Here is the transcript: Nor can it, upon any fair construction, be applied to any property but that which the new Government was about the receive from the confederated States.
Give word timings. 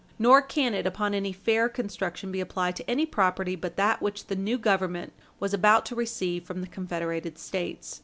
Nor 0.17 0.41
can 0.41 0.73
it, 0.73 0.87
upon 0.87 1.13
any 1.13 1.31
fair 1.31 1.69
construction, 1.69 2.31
be 2.31 2.39
applied 2.39 2.75
to 2.77 2.89
any 2.89 3.05
property 3.05 3.55
but 3.55 3.75
that 3.75 4.01
which 4.01 4.25
the 4.25 4.35
new 4.35 4.57
Government 4.57 5.13
was 5.39 5.53
about 5.53 5.85
the 5.85 5.93
receive 5.95 6.43
from 6.43 6.61
the 6.61 6.67
confederated 6.67 7.37
States. 7.37 7.99